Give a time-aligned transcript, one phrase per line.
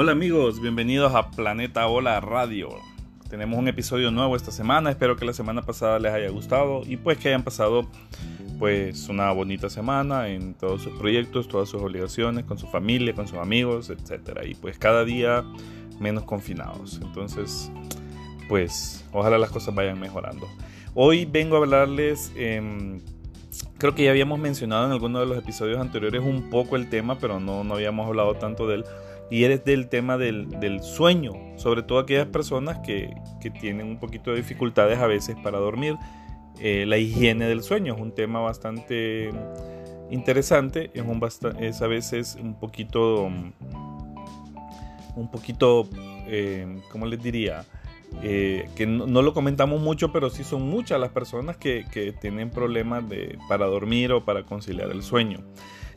[0.00, 2.68] Hola amigos, bienvenidos a Planeta Hola Radio.
[3.28, 6.96] Tenemos un episodio nuevo esta semana, espero que la semana pasada les haya gustado y
[6.96, 7.84] pues que hayan pasado
[8.60, 13.26] pues una bonita semana en todos sus proyectos, todas sus obligaciones, con su familia, con
[13.26, 14.38] sus amigos, etc.
[14.46, 15.42] Y pues cada día
[15.98, 17.00] menos confinados.
[17.02, 17.68] Entonces,
[18.48, 20.46] pues ojalá las cosas vayan mejorando.
[20.94, 23.00] Hoy vengo a hablarles, em,
[23.78, 27.18] creo que ya habíamos mencionado en alguno de los episodios anteriores un poco el tema,
[27.18, 28.84] pero no, no habíamos hablado tanto de él
[29.30, 33.14] y eres del tema del, sueño, sobre todo aquellas personas que,
[33.60, 35.96] tienen un poquito de dificultades a veces para dormir.
[36.60, 39.30] Eh, la higiene del sueño es un tema bastante
[40.10, 41.20] interesante, es, un
[41.60, 43.30] es a veces un poquito,
[45.16, 45.88] un poquito,
[46.26, 47.64] eh, ¿cómo les diría?
[48.22, 52.50] Eh, que no, lo comentamos mucho, pero sí son muchas las personas que, que tienen
[52.50, 55.40] problemas de, para dormir o para conciliar el sueño.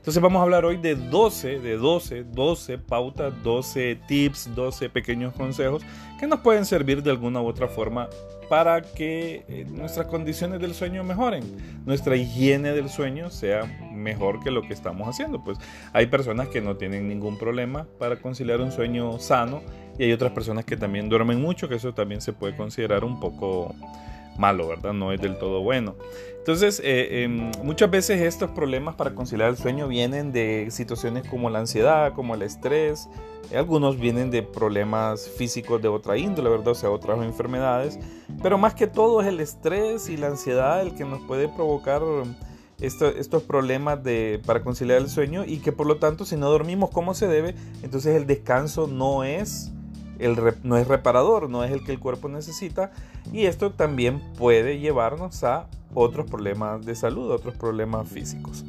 [0.01, 5.31] Entonces vamos a hablar hoy de 12, de 12, 12 pautas, 12 tips, 12 pequeños
[5.35, 5.83] consejos
[6.19, 8.09] que nos pueden servir de alguna u otra forma
[8.49, 11.43] para que eh, nuestras condiciones del sueño mejoren,
[11.85, 15.43] nuestra higiene del sueño sea mejor que lo que estamos haciendo.
[15.43, 15.59] Pues
[15.93, 19.61] hay personas que no tienen ningún problema para conciliar un sueño sano
[19.99, 23.19] y hay otras personas que también duermen mucho, que eso también se puede considerar un
[23.19, 23.75] poco
[24.37, 24.93] malo, ¿verdad?
[24.93, 25.95] No es del todo bueno.
[26.37, 31.51] Entonces, eh, em, muchas veces estos problemas para conciliar el sueño vienen de situaciones como
[31.51, 33.09] la ansiedad, como el estrés.
[33.55, 36.69] Algunos vienen de problemas físicos de otra índole, ¿verdad?
[36.69, 37.99] O sea, otras enfermedades.
[38.41, 42.01] Pero más que todo es el estrés y la ansiedad el que nos puede provocar
[42.79, 46.89] estos problemas de, para conciliar el sueño y que por lo tanto si no dormimos
[46.89, 49.71] como se debe, entonces el descanso no es
[50.63, 52.91] no es reparador, no es el que el cuerpo necesita
[53.31, 58.63] y esto también puede llevarnos a otros problemas de salud, otros problemas físicos.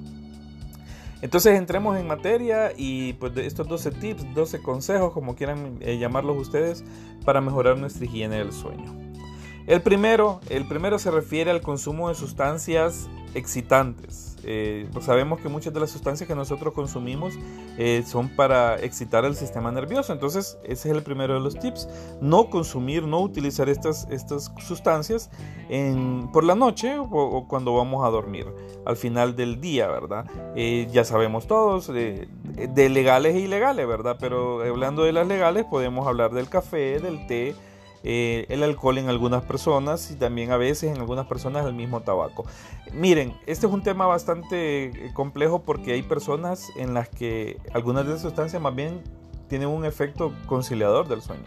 [1.22, 6.36] Entonces entremos en materia y pues estos 12 tips, 12 consejos, como quieran eh, llamarlos
[6.36, 6.84] ustedes,
[7.24, 8.92] para mejorar nuestra higiene del sueño.
[9.68, 14.31] El primero, el primero se refiere al consumo de sustancias excitantes.
[14.44, 17.34] Eh, pues sabemos que muchas de las sustancias que nosotros consumimos
[17.78, 20.12] eh, son para excitar el sistema nervioso.
[20.12, 21.88] Entonces, ese es el primero de los tips.
[22.20, 25.30] No consumir, no utilizar estas, estas sustancias
[26.32, 28.46] por la noche o, cuando vamos a dormir,
[28.84, 30.26] al final del día, ¿verdad?
[30.54, 32.28] Eh, ya sabemos todos de
[32.90, 34.16] legales e ilegales, ¿verdad?
[34.20, 37.54] Pero hablando de las legales, podemos hablar del café, del té
[38.04, 42.00] eh, el alcohol en algunas personas y también a veces en algunas personas el mismo
[42.02, 42.44] tabaco.
[42.92, 48.04] Miren, este es un tema bastante eh, complejo porque hay personas en las que algunas
[48.04, 49.02] de esas sustancias más bien
[49.48, 51.44] tienen un efecto conciliador del sueño.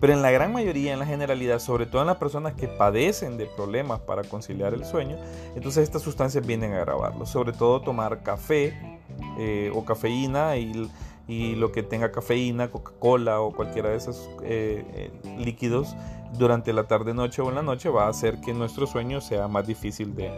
[0.00, 3.38] Pero en la gran mayoría, en la generalidad, sobre todo en las personas que padecen
[3.38, 5.16] de problemas para conciliar el sueño,
[5.54, 7.24] entonces estas sustancias vienen a agravarlo.
[7.24, 8.98] Sobre todo tomar café
[9.38, 10.90] eh, o cafeína y
[11.26, 14.84] y lo que tenga cafeína, Coca-Cola o cualquiera de esos eh,
[15.24, 15.94] eh, líquidos
[16.38, 19.48] durante la tarde, noche o en la noche va a hacer que nuestro sueño sea
[19.48, 20.30] más difícil de,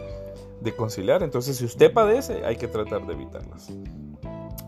[0.75, 1.23] conciliar.
[1.23, 3.69] Entonces, si usted padece, hay que tratar de evitarlas.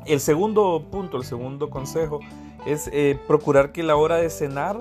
[0.06, 2.20] El segundo punto, el segundo consejo
[2.66, 4.80] es eh, procurar que la hora de cenar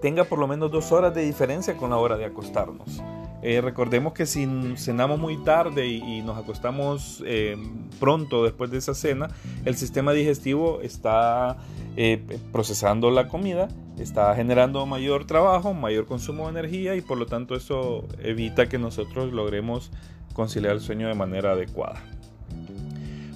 [0.00, 3.02] tenga por lo menos dos horas de diferencia con la hora de acostarnos.
[3.42, 4.46] Eh, recordemos que si
[4.76, 7.56] cenamos muy tarde y, nos acostamos eh,
[7.98, 9.28] pronto después de esa cena,
[9.64, 11.56] el sistema digestivo está
[11.96, 13.68] eh, procesando la comida,
[13.98, 18.78] está generando mayor trabajo, mayor consumo de energía y por lo tanto eso evita que
[18.78, 19.90] nosotros logremos
[20.34, 22.02] conciliar el sueño de manera adecuada.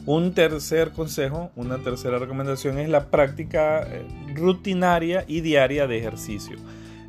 [0.05, 3.89] Un tercer consejo, una tercera recomendación es la práctica
[4.35, 6.59] rutinaria y diaria de ejercicio.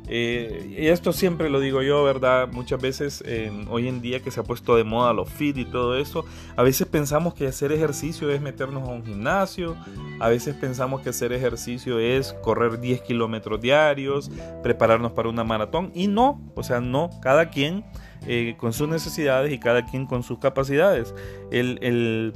[0.08, 2.48] Eh, y esto siempre lo digo yo, ¿verdad?
[2.52, 3.24] Muchas veces
[3.68, 6.24] hoy en día que se ha puesto de moda los fit y todo eso,
[6.56, 9.76] a veces pensamos que hacer ejercicio es meternos a un gimnasio,
[10.20, 14.30] a veces pensamos que hacer ejercicio es correr 10 kilómetros diarios,
[14.62, 17.84] prepararnos para una maratón y no, o sea, no, cada quien
[18.26, 21.14] eh, con sus necesidades y cada quien con sus capacidades.
[21.50, 22.32] El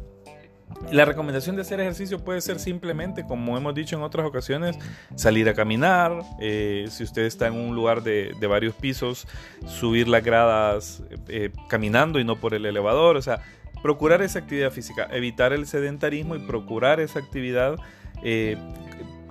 [0.90, 4.76] la recomendación de hacer ejercicio puede ser simplemente, como hemos dicho en otras ocasiones,
[5.14, 6.22] salir a caminar.
[6.40, 9.28] Eh, si usted está en un lugar de, varios pisos,
[9.66, 13.16] subir las gradas eh, caminando y no por el elevador.
[13.16, 13.42] O sea,
[13.82, 17.76] procurar esa actividad física, evitar el sedentarismo y procurar esa actividad
[18.24, 18.56] eh,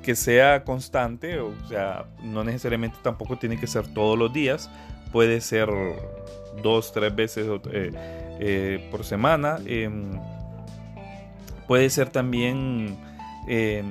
[0.01, 1.39] que sea constante.
[1.39, 4.69] O sea, no necesariamente tampoco tiene que ser todos los días.
[5.11, 5.69] Puede ser
[6.61, 7.47] dos, tres veces
[8.91, 10.11] por semana em,
[11.69, 12.97] Puede ser también,
[13.47, 13.83] eh,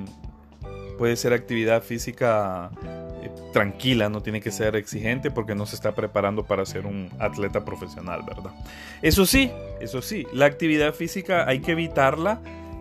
[0.99, 2.73] puede ser actividad física
[3.23, 7.09] eh, tranquila, no tiene que ser exigente porque no se está preparando para ser un
[7.21, 8.51] atleta profesional, ¿verdad?
[9.01, 12.41] Eso sí, eso sí, la actividad física hay que evitarla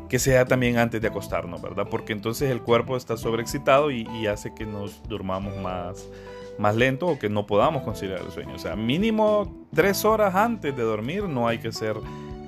[0.09, 1.85] que sea también antes de acostarnos, ¿verdad?
[1.91, 6.09] Porque entonces el cuerpo está sobreexcitado y, hace que nos durmamos más,
[6.57, 8.55] más lento o que no podamos conciliar el sueño.
[8.55, 11.97] O sea, mínimo tres horas antes de dormir no hay que hacer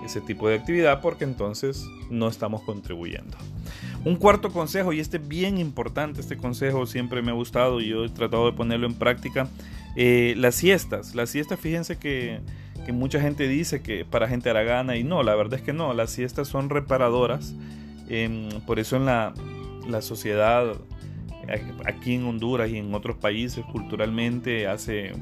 [0.10, 3.38] ese tipo de actividad porque entonces no estamos contribuyendo.
[4.04, 7.90] Un cuarto consejo, y este es bien importante, este consejo siempre me ha gustado y
[7.90, 9.48] yo he tratado de ponerlo en práctica,
[9.96, 11.14] eh, las siestas.
[11.16, 12.40] Las siestas, fíjense que,
[12.86, 15.74] que, mucha gente dice que para gente hará gana y no, la verdad es que
[15.74, 17.54] no, las siestas son reparadoras.
[18.10, 19.34] Eh, por eso en la,
[19.88, 20.76] la sociedad
[21.86, 25.14] aquí en Honduras y en otros países culturalmente hace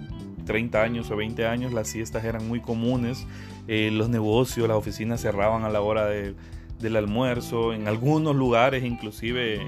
[0.48, 3.28] 30 años o 20 años las siestas eran muy comunes,
[3.68, 6.34] eh, los negocios, las oficinas cerraban a la hora de,
[6.80, 9.62] del almuerzo, en algunos lugares inclusive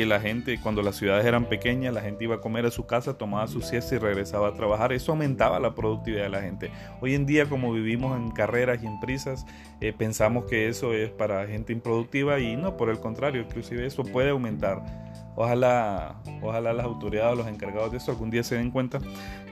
[0.00, 2.86] que la gente, cuando las ciudades eran pequeñas, la gente iba a comer a su
[2.86, 4.94] casa, tomaba su siesta y regresaba a trabajar.
[4.94, 6.70] Eso aumentaba la productividad de la gente.
[7.02, 9.44] Hoy en día, como vivimos en carreras y en prisas,
[9.82, 14.02] eh, pensamos que eso es para gente improductiva y no, por el contrario, inclusive eso
[14.04, 14.82] puede aumentar
[15.36, 18.98] Ojalá, ojalá las autoridades o los encargados de eso algún día se den cuenta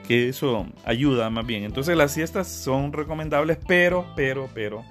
[0.07, 1.63] que eso ayuda más bien.
[1.63, 4.83] Entonces las siestas son recomendables, pero, pero, pero,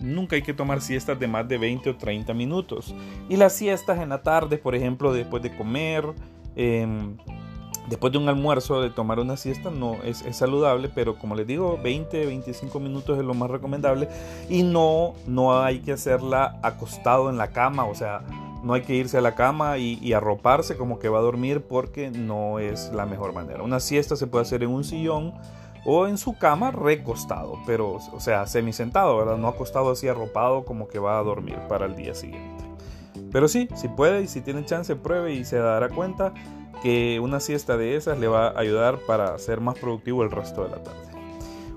[0.00, 2.94] nunca hay que tomar siestas de más de 20 o 30 minutos.
[3.28, 6.04] Y las siestas en la tarde, por ejemplo, después de comer,
[6.54, 7.16] em,
[7.88, 11.46] después de un almuerzo, de tomar una siesta, no es, es, saludable, pero como les
[11.46, 14.08] digo, 20, 25 minutos es lo más recomendable.
[14.48, 18.22] Y no, no hay que hacerla acostado en la cama, o sea
[18.66, 22.10] no hay que irse a la cama y, arroparse como que va a dormir porque
[22.10, 23.62] no es la mejor manera.
[23.62, 25.34] Una siesta se puede hacer en un sillón
[25.86, 29.38] o en su cama recostado, pero o sea, semisentado, ¿verdad?
[29.38, 32.64] No acostado así arropado como que va a dormir para el día siguiente.
[33.30, 36.34] Pero sí, si puede y si tiene chance, pruebe y se dará cuenta
[36.82, 40.64] que una siesta de esas le va a ayudar para ser más productivo el resto
[40.64, 41.05] de la tarde.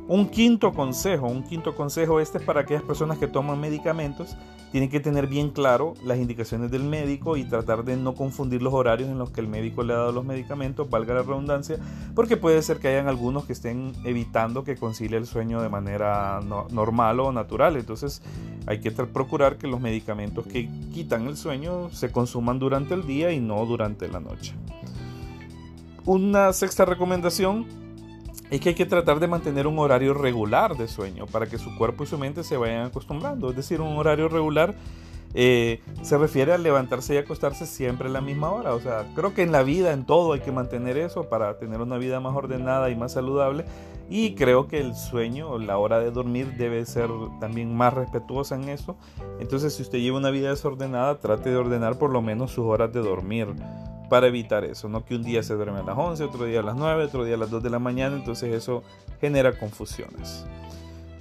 [0.09, 4.35] Un quinto consejo, un quinto consejo, este es para aquellas personas que toman medicamentos
[4.71, 8.73] tienen que tener bien claro las indicaciones del médico y tratar de no confundir los
[8.73, 11.77] horarios en los que el médico le ha dado los medicamentos, valga la redundancia,
[12.13, 16.39] porque puede ser que hayan algunos que estén evitando que concilie el sueño de manera
[16.71, 17.77] normal o natural.
[17.77, 18.21] Entonces
[18.67, 23.31] hay que procurar que los medicamentos que quitan el sueño se consuman durante el día
[23.31, 24.53] y no durante la noche.
[26.05, 27.65] Una sexta recomendación
[28.49, 31.75] es que hay que tratar de mantener un horario regular de sueño para que su
[31.77, 33.49] cuerpo y su mente se vayan acostumbrando.
[33.49, 34.75] Es decir, un horario regular
[35.35, 38.73] eh, se refiere a levantarse y acostarse siempre a la misma hora.
[38.73, 41.81] O sea, creo que en la vida, en todo, hay que mantener eso para tener
[41.81, 43.65] una vida más ordenada y más saludable.
[44.09, 47.09] Y creo que el sueño, la hora de dormir, debe ser
[47.39, 48.97] también más respetuosa en eso.
[49.39, 52.91] Entonces, si usted lleva una vida desordenada, trate de ordenar por lo menos sus horas
[52.91, 53.49] de dormir
[54.09, 56.63] para evitar eso, no que un día se duerme a las 11, otro día a
[56.63, 58.83] las 9, otro día a las 2 de la mañana, entonces eso
[59.21, 60.45] genera confusiones.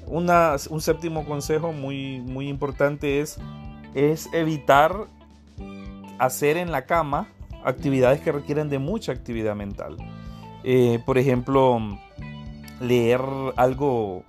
[0.06, 3.38] Una, un séptimo consejo muy, muy importante es,
[3.94, 5.06] es evitar
[6.18, 7.28] hacer en la cama
[7.64, 9.96] actividades que requieren de mucha actividad mental.
[10.64, 11.80] Eh, por ejemplo,
[12.80, 13.20] leer
[13.56, 14.24] algo,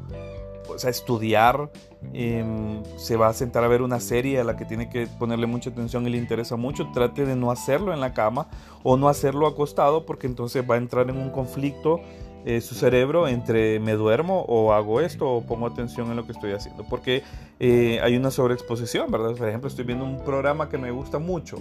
[0.69, 1.69] o sea, estudiar
[2.13, 5.47] Em, se va a sentar a ver una serie a la que tiene que ponerle
[5.47, 8.47] mucha atención y le interesa mucho, trate de no hacerlo en la cama
[8.83, 11.99] o no hacerlo acostado porque entonces va a entrar en un conflicto
[12.45, 16.31] eh, su cerebro entre me duermo o hago esto o pongo atención en lo que
[16.31, 17.23] estoy haciendo porque
[17.59, 19.35] eh, hay una sobreexposición, ¿verdad?
[19.35, 21.57] Por ejemplo, estoy viendo un programa que me gusta mucho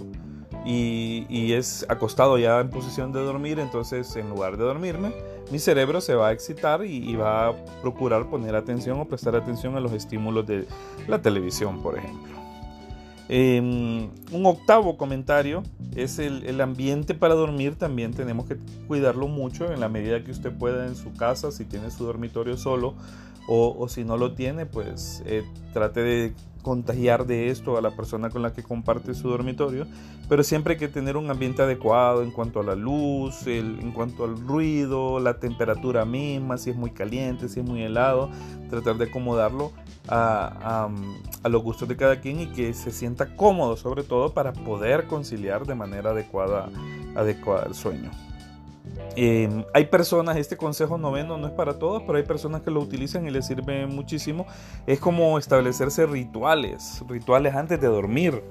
[0.65, 5.11] y, es acostado ya en posición de dormir, entonces en lugar de dormirme,
[5.51, 9.75] mi cerebro se va a excitar y, va a procurar poner atención o prestar atención
[9.75, 10.67] a los estímulos de
[11.07, 12.37] la televisión, por ejemplo.
[13.31, 15.61] Em, un octavo comentario
[15.95, 17.75] es el, ambiente para dormir.
[17.75, 18.57] También tenemos que
[18.87, 22.57] cuidarlo mucho en la medida que usted pueda en su casa, si tiene su dormitorio
[22.57, 22.95] solo
[23.47, 25.43] o, o si no lo tiene, pues eh,
[25.73, 29.87] trate de contagiar de esto a la persona con la que comparte su dormitorio,
[30.27, 34.25] pero siempre hay que tener un ambiente adecuado en cuanto a la luz, en cuanto
[34.25, 38.29] al ruido, la temperatura misma, si es muy caliente, si es muy helado,
[38.69, 39.71] tratar de acomodarlo
[40.07, 40.89] a,
[41.43, 45.07] a los gustos de cada quien y que se sienta cómodo sobre todo para poder
[45.07, 46.69] conciliar de manera adecuada,
[47.15, 48.11] adecuada el sueño.
[49.15, 52.79] Em, hay personas, este consejo noveno no es para todos, pero hay personas que lo
[52.79, 54.45] utilizan y les sirve muchísimo.
[54.87, 58.43] Es como establecerse rituales, rituales antes de dormir.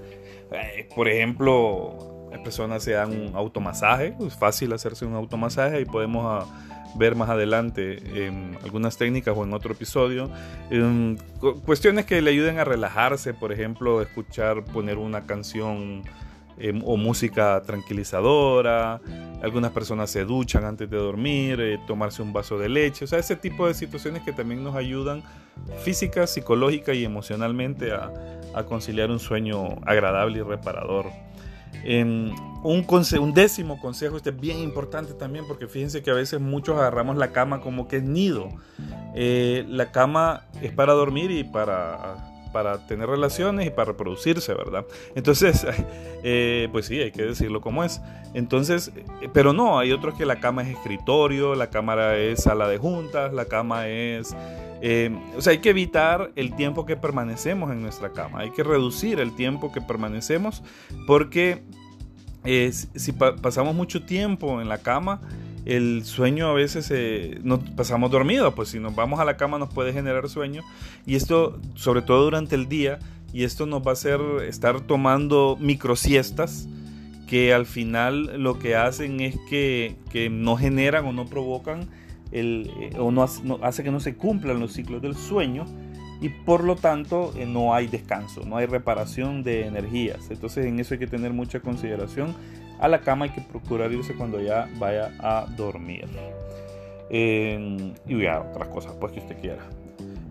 [0.51, 5.85] Eh, por ejemplo, las personas se dan un automasaje, es fácil hacerse un automasaje y
[5.85, 6.47] podemos ah,
[6.97, 7.99] ver más adelante
[8.63, 10.31] algunas técnicas o en otro episodio.
[10.71, 11.17] Em,
[11.65, 16.03] cuestiones que le ayuden a relajarse, por ejemplo, escuchar, poner una canción
[16.61, 19.01] Em, o música tranquilizadora,
[19.43, 23.21] algunas personas se duchan antes de dormir, eh, tomarse un vaso de leche, o sea,
[23.21, 25.23] ese tipo de situaciones que también nos ayudan
[25.85, 28.13] física, psicológica y emocionalmente a,
[28.69, 31.07] conciliar un sueño agradable y reparador.
[31.85, 32.35] un,
[32.65, 37.17] un, décimo consejo, este es bien importante también porque fíjense que a veces muchos agarramos
[37.19, 38.49] la cama como que es nido.
[39.15, 44.85] Eh, la cama es para dormir y para para tener relaciones y para reproducirse, ¿verdad?
[45.15, 45.67] Entonces,
[46.23, 48.01] eh, pues sí, hay que decirlo como es.
[48.35, 52.69] Entonces, eh, pero no, hay otros que la cama es escritorio, la cámara es sala
[52.69, 54.35] de juntas, la cama es...
[54.81, 58.63] Eh, o sea, hay que evitar el tiempo que permanecemos en nuestra cama, hay que
[58.63, 60.63] reducir el tiempo que permanecemos
[61.05, 61.63] porque
[62.95, 65.21] si pasamos mucho tiempo en la cama,
[65.69, 69.59] el sueño a veces eh, nos pasamos dormidos, pues si nos vamos a la cama
[69.59, 70.63] nos puede generar sueño
[71.05, 72.99] y esto sobre todo durante el día
[73.35, 76.67] y esto nos va a hacer estar tomando microsiestas
[77.27, 79.95] que al final lo que hacen es que,
[80.31, 81.87] no generan o no provocan
[82.33, 83.23] el, eh, o no
[83.63, 85.67] hace, que no se cumplan los ciclos del sueño
[86.23, 90.31] y por lo tanto eh, no hay descanso, no hay reparación de energías.
[90.31, 92.35] Entonces en eso hay que tener mucha consideración
[92.79, 96.07] a la cama hay que procurar irse cuando ya vaya a dormir.
[97.11, 99.63] y ya otras cosas pues que usted quiera.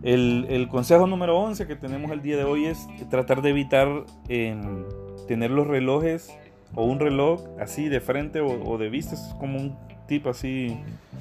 [0.04, 5.52] El, consejo número 11 que tenemos el día de hoy es tratar de evitar tener
[5.52, 6.34] los relojes
[6.76, 9.78] o un reloj así de frente o, de vista, es como un
[10.08, 10.80] tipo así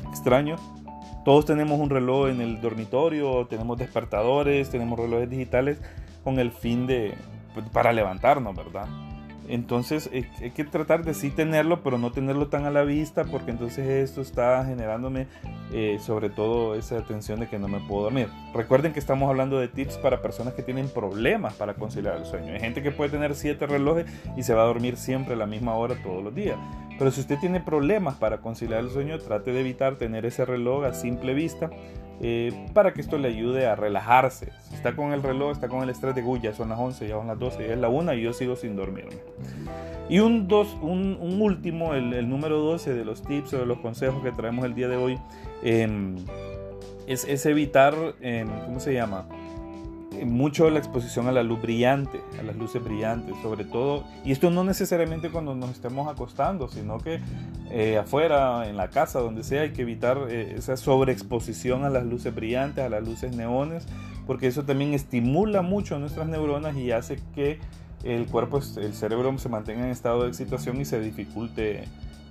[0.08, 0.56] extraño.
[1.24, 5.80] Todos tenemos un reloj en el dormitorio, tenemos despertadores, tenemos relojes digitales
[6.22, 7.14] con el fin de
[7.54, 8.86] pues, para levantarnos, ¿verdad?
[9.48, 13.50] Entonces hay que tratar de sí tenerlo, pero no tenerlo tan a la vista, porque
[13.50, 15.26] entonces esto está generándome
[15.72, 18.28] eh, sobre todo esa tensión de que no me puedo dormir.
[18.54, 22.52] Recuerden que estamos hablando de tips para personas que tienen problemas para conciliar el sueño.
[22.52, 25.46] Hay gente que puede tener siete relojes y se va a dormir siempre a la
[25.46, 26.56] misma hora todos los días.
[26.98, 30.84] Pero si usted tiene problemas para conciliar el sueño, trate de evitar tener ese reloj
[30.84, 31.70] a simple vista
[32.20, 34.52] eh, para que esto le ayude a relajarse.
[34.68, 37.16] Si está con el reloj, está con el estrés de, ya son las 11, ya
[37.16, 39.16] son las 12, ya es la 1 y yo sigo sin dormirme.
[40.08, 44.22] Y un, dos, un, último, el, número 12 de los tips o de los consejos
[44.22, 45.18] que traemos el día de hoy,
[45.62, 46.16] em,
[47.06, 49.28] es, evitar, em, ¿cómo se llama?
[50.24, 54.50] Mucho la exposición a la luz brillante, a las luces brillantes, sobre todo, y esto
[54.50, 57.20] no necesariamente cuando nos estemos acostando, sino que
[57.70, 62.04] eh, afuera, en la casa, donde sea, hay que evitar eh, esa sobreexposición a las
[62.04, 63.86] luces brillantes, a las luces neones,
[64.26, 67.58] porque eso también estimula mucho nuestras neuronas y hace que
[68.04, 71.84] el cuerpo, el cerebro se mantenga en estado de excitación y se dificulte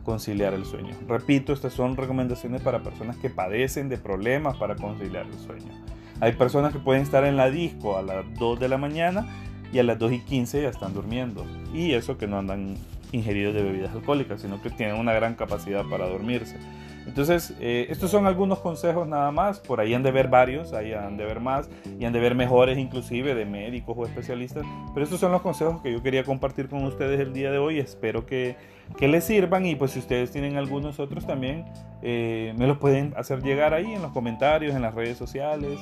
[0.06, 0.96] conciliar el sueño.
[1.08, 5.74] Repito, estas son recomendaciones para personas que padecen de problemas para conciliar el sueño.
[6.22, 9.28] Hay personas que pueden estar en la disco a las 2 de la mañana
[9.74, 11.46] y a las 2 y 15 ya están durmiendo.
[11.74, 12.78] Y eso que no andan
[13.12, 16.58] ingeridos de bebidas alcohólicas, sino que tienen una gran capacidad para dormirse.
[17.06, 20.94] Entonces, eh, estos son algunos consejos nada más, por ahí han de ver varios, ahí
[20.94, 21.70] han de ver más,
[22.00, 25.82] y han de ver mejores inclusive de médicos o especialistas, pero estos son los consejos
[25.82, 28.56] que yo quería compartir con ustedes el día de hoy, espero que,
[28.98, 31.66] que les sirvan y pues si ustedes tienen algunos otros también,
[32.02, 35.80] eh, me los pueden hacer llegar ahí en los comentarios, en las redes sociales,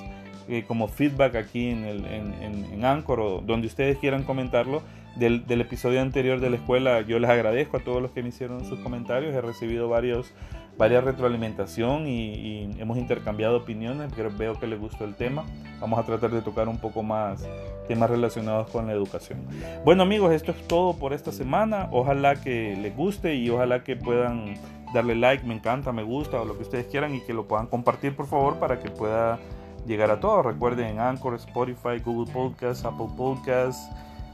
[0.50, 4.82] eh, como feedback aquí en, el, en, en, Anchor o donde ustedes quieran comentarlo.
[5.16, 8.30] Del, del, episodio anterior de la escuela, yo les agradezco a todos los que me
[8.30, 9.34] hicieron sus comentarios.
[9.36, 10.34] He recibido varios,
[10.78, 14.12] varias retroalimentación y, hemos intercambiado opiniones.
[14.16, 15.44] Pero veo que les gustó el tema.
[15.80, 17.46] Vamos a tratar de tocar un poco más
[17.88, 19.40] temas relacionados con la educación.
[19.84, 21.90] Bueno, amigos, esto es todo por esta semana.
[21.92, 24.56] Ojalá que les guste y ojalá que puedan
[24.94, 27.68] darle like, me encanta, me gusta o lo que ustedes quieran y que lo puedan
[27.68, 29.40] compartir, por favor, para que pueda
[29.86, 30.46] llegar a todos.
[30.46, 33.90] Recuerden en Anchor, Spotify, Google Podcasts, Apple Podcasts,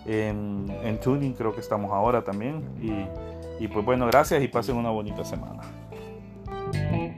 [0.05, 2.63] en, Tuning creo que estamos ahora también.
[3.59, 5.61] Y pues bueno, gracias y pasen una bonita semana.
[6.73, 7.08] Bye.